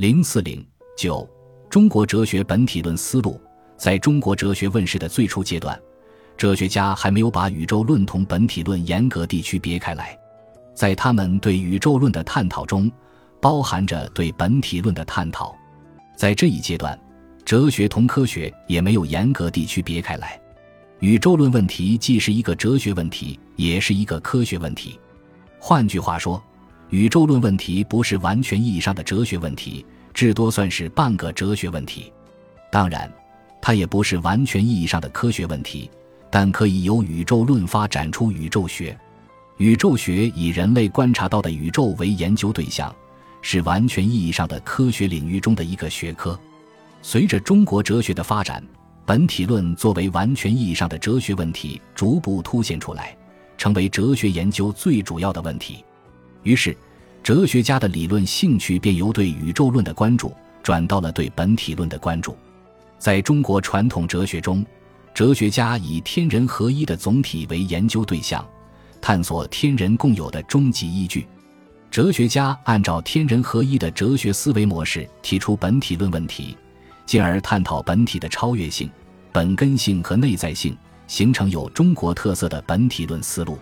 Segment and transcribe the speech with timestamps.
[0.00, 1.28] 零四零九，
[1.68, 3.38] 中国哲学本体论思路，
[3.76, 5.78] 在中国哲学问世的最初阶段，
[6.38, 10.18] 哲学家还没有把宇宙论同本体论严格地区别开来，
[10.74, 12.90] 在他们对宇宙论的探讨中，
[13.42, 15.54] 包含着对本体论的探讨。
[16.16, 16.98] 在这一阶段，
[17.44, 20.40] 哲学同科学也没有严格地区别开来。
[21.00, 24.98] 宇宙论问题既是一个哲学问题，也是一个科学问题。
[25.58, 26.42] 换句话说。
[26.90, 32.12] 宇宙论问题不是完全意义上的哲学问题，至多算是半个哲学问题。
[32.70, 33.10] 当然，
[33.62, 35.88] 它也不是完全意义上的科学问题，
[36.30, 38.98] 但可以由宇宙论发展出宇宙学。
[39.58, 42.92] 宇宙学以人类观察到的宇宙为研究对象，
[43.40, 46.38] 是完全意义上的科学领域中的一个学科。
[47.02, 48.64] 随着中国哲学的发展，
[49.06, 53.16] 本体论作为完全意义上的哲学问题逐步凸显出来，
[53.56, 55.84] 成为哲学研究最主要的问题。
[56.42, 56.76] 于是，
[57.22, 62.36] 哲学家的理论兴趣便由对宇宙论的关注转到了对本体论的关注。
[62.98, 64.64] 在中国传统哲学中，
[65.14, 68.46] 哲学家以天人合一的总体为研究对象，
[69.00, 71.26] 探索天人共有的终极依据。
[71.90, 76.56] 哲学家按照天人合一的哲学思维模式提出本体论问题，
[77.04, 78.88] 进而探讨本体的超越性、
[79.32, 83.58] 本根性和内在性，形成有中国特色的本体论思路。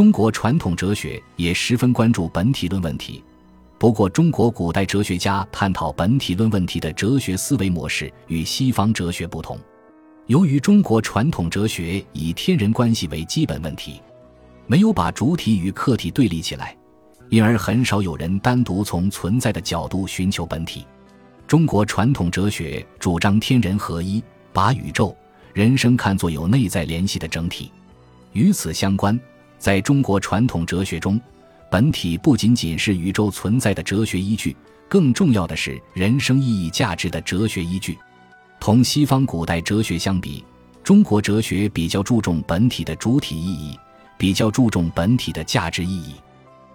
[0.00, 3.22] 中国传统哲学也十分关注本体论问题，
[3.76, 9.58] 不过中国古代哲学家探讨本体论问题的哲学思维模式与西方哲学不同。
[10.24, 14.00] 由于中国传统哲学以天人关系为基本问题，
[14.66, 16.74] 没有把主体与客体对立起来，
[17.28, 20.86] 因而很少有人单独从存在的角度寻求本体。
[21.46, 25.14] 中国传统哲学主张天人合一，把宇宙、
[25.52, 27.70] 人生看作有内在联系的整体。
[28.32, 29.20] 与此相关。
[29.60, 31.20] 在中国传统哲学中，
[31.70, 34.56] 本体不仅仅是宇宙存在的哲学依据，
[34.88, 37.98] 更重要的是人生意义价值的哲学依据。
[38.58, 40.42] 同西方古代哲学相比，
[40.82, 43.78] 中国哲学比较注重本体的主体意义，
[44.16, 46.14] 比较注重本体的价值意义。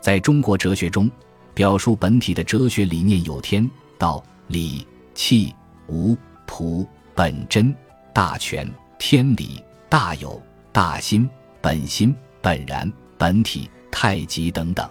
[0.00, 1.10] 在中国哲学中，
[1.52, 5.54] 表述本体的哲学理念有天道、理、气、
[5.86, 7.74] 无、朴、本真、
[8.14, 8.66] 大全、
[8.98, 10.40] 天理、大有、
[10.72, 11.28] 大心、
[11.60, 12.16] 本心。
[12.42, 14.88] 本然、本体、太极等等，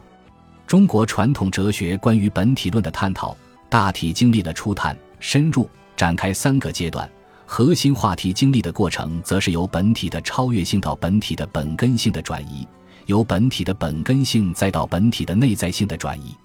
[0.67, 3.35] 中国传统哲学关于本体论的探讨，
[3.69, 7.09] 大体经历了初探、深入、展开三个阶段。
[7.45, 12.67] 核心话题经历的过程，则是由本体的超越性到本体的本根性的转移，
[13.07, 16.35] 由本体的本根性再到本体的内在性的转移。